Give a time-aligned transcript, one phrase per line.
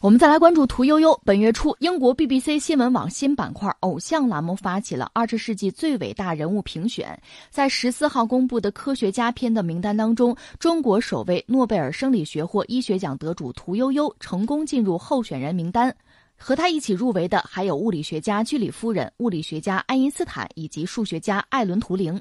[0.00, 1.20] 我们再来关注屠呦呦。
[1.26, 15.94] 本月初，英国 BBC 新闻网新板块“偶像”栏目发起了二十世纪最伟大人物评选，在十四号公布的科学家篇的名单当中，中国首位诺贝尔生理学或医学奖得主屠呦呦成功进入候选人名单。
[16.42, 22.20] 和他一起入围的还有物理学家居里夫人、物理学家爱因斯坦以及数学家艾伦·图灵。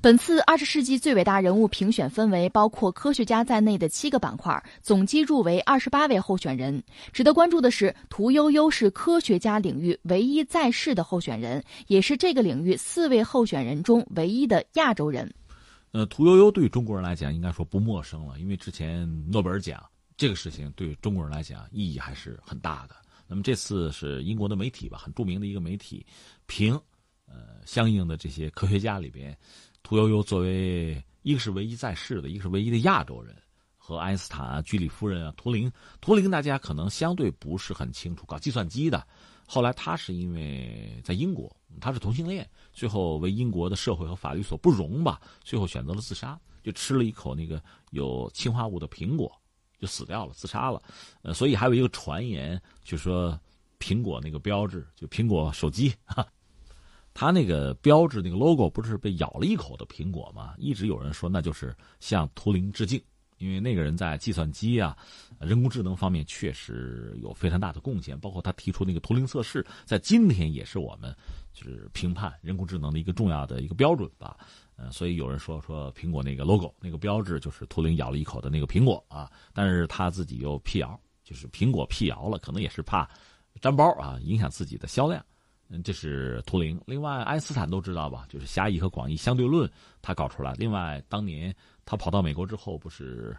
[0.00, 6.82] 本次二十世纪最伟大人物评选分为包括科学家在内的七个板块，总计入围二十八位候选人。
[7.12, 15.32] 值得关注的是，屠呦呦是科学家领域唯一在世的候选人，也是这个领域四位候选人中唯一的亚洲人。
[15.92, 19.80] 呃，屠呦呦对中国人来讲应该说不陌生了，因为之前诺贝尔奖
[20.16, 22.96] 这个事情对中国人来讲意义还是很大的。
[23.32, 26.04] 那么这次是英国的媒体吧，很著名的一个媒体，
[26.44, 26.78] 评，
[27.24, 29.34] 呃，相应的这些科学家里边，
[29.82, 33.34] 屠呦呦作为一个是唯一在世的，一个是唯一的亚洲人，
[33.78, 35.72] 和爱因斯坦啊、居里夫人啊、图灵，
[36.02, 39.02] 图灵大家可能相对不是很清楚，搞计算机的，
[39.46, 49.32] 后来他是因为在英国，他是同性恋，最后为英国的社会和法律所不容吧，最后选择了自杀，就吃了一口那个有氰化物的苹果。
[49.82, 50.80] 就死掉了，自杀了，
[51.22, 53.36] 呃，所以还有一个传言，就说
[53.80, 56.24] 苹果那个标志，就苹果手机，哈
[57.12, 60.54] 它那个标志那个 logo 不是被咬了一口的苹果吗？
[60.56, 63.02] 一直有人说那就是向图灵致敬，
[63.38, 64.96] 因为那个人在计算机啊、
[65.40, 71.12] 人工智能方面确实有非常大的贡献，包括他提出那个图灵测试，在今天也是我们
[71.52, 74.38] 就是评判人工智能的一个重要的一个标准吧。
[74.90, 83.08] 所以有人说说苹果那个 logo 那个标志就是图灵咬了一口的那个苹果啊，但是他自己又辟谣，就是苹果辟谣了，可能也是怕
[83.60, 85.24] 粘包啊，影响自己的销量。
[85.68, 86.78] 嗯，这是图灵。
[86.86, 89.70] 另外，爱因斯坦都知道吧，就是狭义和广义相对论
[90.02, 90.52] 他搞出来。
[90.54, 91.54] 另外，当年
[91.86, 93.34] 他跑到美国之后，不是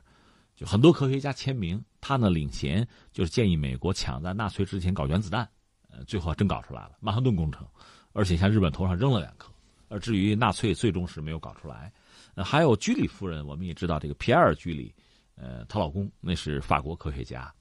[0.55, 5.47] 就很多科学家签名，他呢领衔，就是建议美国抢在纳粹之前搞原子弹。
[5.91, 7.67] 呃，最后真搞出来了曼哈顿工程，
[8.13, 9.52] 而且向日本头上扔了两颗。
[9.93, 11.93] 而至于纳粹，最终是没有搞出来。
[12.33, 14.91] 呃，还有居里夫人，我们也知道这个皮埃尔·居里，
[15.35, 17.53] 呃，她老公那是法国科学家。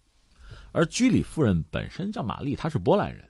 [0.73, 3.29] 而居里夫人本身叫玛丽，她是波兰人，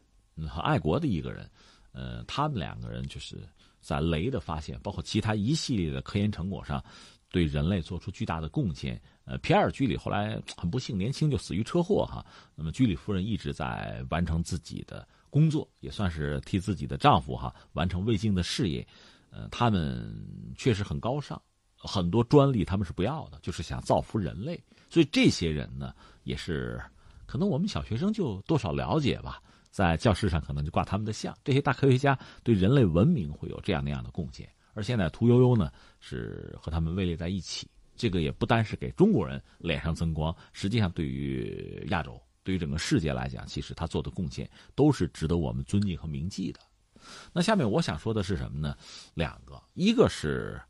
[0.49, 1.50] 很爱国的一个人。
[1.91, 3.37] 呃，他们两个人就是
[3.81, 6.81] 在镭的发现，包括其他一系列的科研成果上，
[7.28, 9.03] 对人类做出巨大的贡献。
[9.25, 12.25] 呃，皮埃尔·居里后来很不幸，年轻就死于车祸哈。
[12.54, 15.04] 那么居里夫人一直在完成自己的。
[15.32, 18.87] 工作也算是替自己的丈夫哈完成未竟的事业，
[19.31, 20.15] 呃，他们
[20.59, 21.41] 确实很高尚，
[21.75, 24.62] 很多专利他们是不要的，就是想造福人类。
[24.91, 25.94] 所以这些人呢，
[26.25, 26.78] 也是
[27.25, 31.34] 可能我们小学生就多少了解吧，在教室上可能就挂他们的像。
[31.42, 37.66] 这些大科学家对人类文明会有这样那样的贡献，而现在屠呦呦呢是和他们位列在一起，
[37.97, 42.21] 这个也不单是给中国人脸上增光，实际上对于亚洲。
[42.44, 46.60] 对于整个世界来讲，其实他做的贡献都是值得我们尊敬和铭记的。
[47.32, 48.76] 那下面我想说的是什么呢？
[49.14, 50.60] 两个，一个是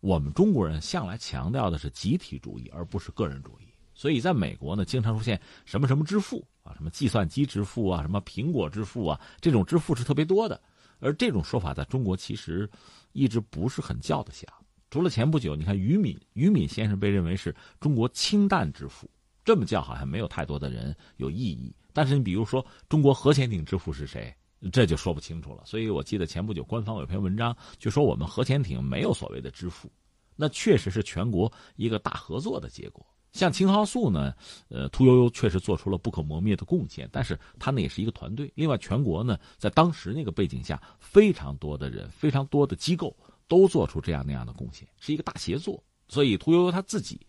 [0.00, 3.68] 我们中国人向来强调的是集体主义，而不是个人主义。
[3.94, 10.60] 所以在美国呢，经常出现什么什么支付啊，什么计算机支付啊，什么苹果支付啊，这种支付是特别多的。
[10.98, 12.68] 而这种说法在中国其实
[13.12, 14.48] 一直不是很叫得响。
[14.90, 19.08] 除了前不久，你看于敏，于敏先生被认为是中国氢弹之父。
[19.44, 24.32] 这么叫好像没有太多的人有异议，但是你比如说中国核潜艇之父是谁，
[24.70, 25.62] 这就说不清楚了。
[25.66, 29.90] 所以我记得前不久官方有篇文章就说我们核潜艇没有所谓的支付，
[30.36, 33.04] 那确实是全国一个大合作的结果。
[33.32, 34.34] 像青蒿素呢，
[34.68, 38.52] 呃，屠呦呦确实做出了不可磨灭的贡献，但是他呢也是一个团队。
[38.54, 43.16] 另外，全国呢在当时那个背景下，非常多的人、非常多的机构
[43.48, 45.82] 都做出这样那样的贡献，是一个大协作。
[46.08, 47.20] 所以屠呦呦他自己。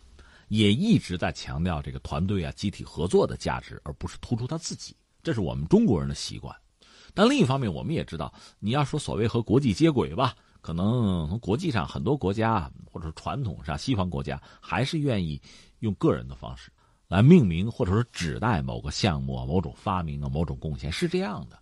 [0.48, 4.96] 也一直在强调这个团队啊、集体合作的价值，而不是突出他自己。
[5.22, 6.54] 这是我们中国人的习惯。
[7.14, 15.40] 但另一方面，我们也知道，你要说所谓和国际接轨吧，可能从国际上很多国家，或者传统上西方国家，还是愿意
[15.78, 16.72] 用个人的方式
[17.06, 21.58] 来命名，或者说指代某个项目啊、某种发明啊、某种贡献，是这样的。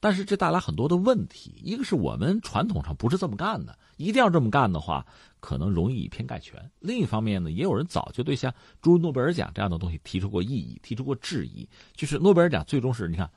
[0.00, 5.04] 但是这带来很多的问题，一个是我们传统上不是这么干的，一定要这么干的话，
[5.40, 6.70] 可能容易以偏概全。
[6.78, 11.68] 另一方面呢，也有人早就对像诸如诺贝尔奖这样的东西提出过异议，提出过质疑。
[11.96, 13.28] 就是诺贝尔奖最终是你看，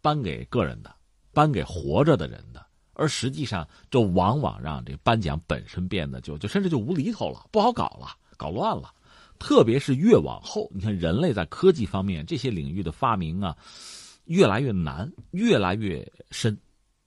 [0.00, 0.94] 颁给个人的，
[1.32, 8.92] 颁给活着的人的，而实际上这往往让这颁奖本身变得就就甚至就无厘头了，不好搞了，搞乱了。
[9.40, 13.56] 特别是越往后，你看人类在科技方面这些领域的发明啊。
[14.24, 16.56] 越来越难，越来越深，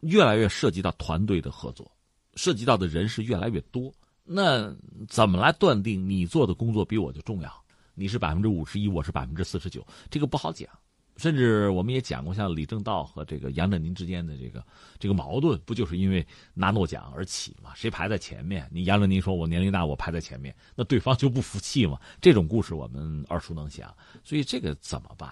[0.01, 1.91] 越来越涉及到团队的合作，
[2.35, 3.93] 涉及到的人是越来越多。
[4.23, 4.75] 那
[5.07, 7.51] 怎么来断定你做的工作比我就重要？
[7.95, 10.69] 你是百分之五十一，我是百分之四十九，这个不好讲。
[11.15, 14.63] 甚至我们也讲过，像李政道和这个杨振宁之间的这个
[14.99, 16.23] 这个矛盾，不就是因为
[16.53, 17.71] 拿诺奖而起吗？
[17.73, 18.69] 谁排在前面？
[18.71, 21.99] 你杨振宁说我年龄大，我排在前面，那对方就不服气嘛？
[22.21, 23.91] 这种故事我们耳熟能详。
[24.23, 25.31] 所以这个怎么办？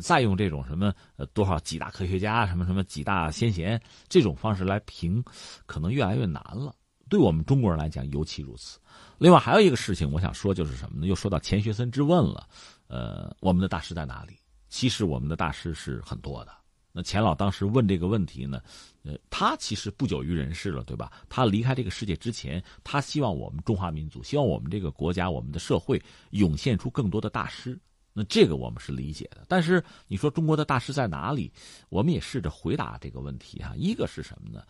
[0.00, 5.24] 再用这种什么呃多少几大科学家什么什么几大先贤这种方式来评，
[5.66, 6.74] 可能越来越难了。
[7.08, 8.78] 对我们中国人来讲尤其如此。
[9.18, 11.06] 另外还有一个事情，我想说就是什么呢？
[11.08, 12.46] 又说到钱学森之问了。
[12.86, 14.38] 呃，我们的大师在哪里？
[14.68, 16.52] 其实我们的大师是很多的。
[16.92, 18.60] 那钱老当时问这个问题呢，
[19.02, 21.10] 呃，他其实不久于人世了，对吧？
[21.28, 26.00] 他离开这个世界之前，他希望我们中华民族，希望我们这个国家，我们的社会
[26.30, 27.78] 涌现出更多的大师。
[28.12, 29.44] 那这个我们是理解的。
[29.48, 31.52] 但是你说中国的大师在哪里？
[31.88, 33.74] 我们也试着回答这个问题哈。
[33.76, 34.62] 一个是什么呢？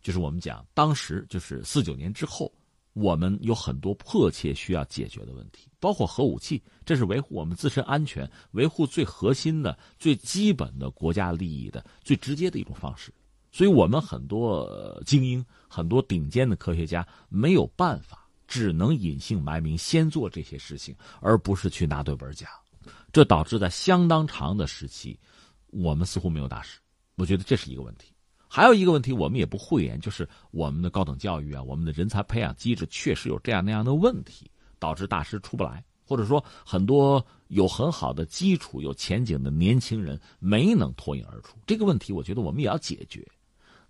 [0.00, 2.52] 就是我们讲当时就是四九年之后。
[2.94, 13.14] 我们有很多迫切需要解决的问题，包括核武器，这是维护我们自身安全、维护最核心的、最基本的国家利益的最直接的一种方式。
[13.52, 22.50] 所以，我们很多精英、很多顶尖的科学家没有办法，只能隐姓埋名，先做这些事情，而不是去拿诺贝尔奖。
[23.12, 25.18] 这导致在相当长的时期，
[25.68, 26.78] 我们似乎没有大师。
[27.16, 28.12] 我觉得这是一个问题。
[28.50, 41.58] 还有一个问题，我们也不讳言，就是我们的高等教育啊，我们的人才培养机制确实有这样那样的问题，导致大师出不来，或者说很多有很好的基础、有前景的年轻人没能脱颖而出。
[41.66, 43.26] 这个问题，我觉得我们也要解决。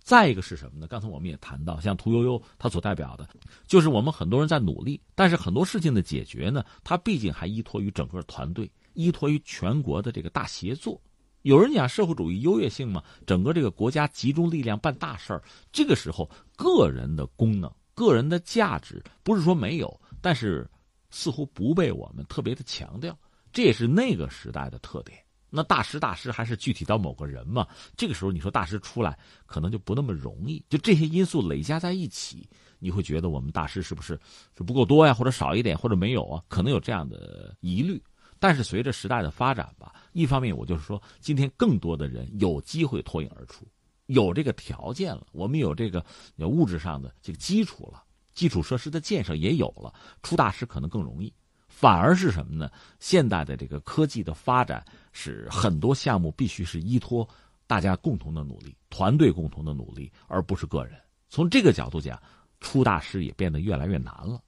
[0.01, 0.87] 再一个是什么呢？
[0.87, 3.29] 刚才我们也谈到，像屠呦呦她所代表的，
[3.67, 11.01] 就是我们很多人在努力，但是很多事情的解决呢，它毕竟还依托于整个团队，依托于全国的这个大协作。
[11.43, 15.41] 有人讲社会主义优越性嘛，整个这个国家集中力量办大事儿，
[15.71, 20.69] 这个时候个人的功能、个人的价值不是说没有，但是
[21.11, 23.17] 似乎不被我们特别的强调，
[23.53, 25.17] 这也是那个时代的特点。
[25.49, 27.65] 那大师大师还是具体到某个人嘛？
[27.95, 32.47] 这个时候你说大师出来可能就不那么容易，就这些因素累加在一起，
[32.79, 34.19] 你会觉得我们大师是不是
[34.57, 36.43] 是不够多呀，或者少一点，或者没有啊？
[36.49, 37.99] 可能有这样的疑虑。
[38.39, 43.67] 但是随着时代的发展吧，一方面我就是说，今天更多的人有机会脱颖而出，
[44.05, 46.03] 有这个条件了，我们有这个
[46.39, 48.03] 物质上的这个基础了，
[48.33, 49.93] 基础设施的建设也有了，
[50.23, 51.33] 出大师可能更容易。
[51.67, 52.69] 反而是什么呢？
[52.99, 54.83] 现代的这个科技的发展，
[55.13, 57.27] 使很多项目必须是依托
[57.67, 60.99] 大家共同的努力，团队共同的努力，而不是个人。
[61.29, 62.21] 从这个角度讲，
[62.59, 64.41] 出大师也变得越来越难了。